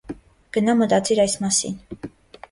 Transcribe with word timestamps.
-Գնա 0.55 0.73
մտածիր 0.79 1.21
այս 1.25 1.35
մասին: 1.43 1.77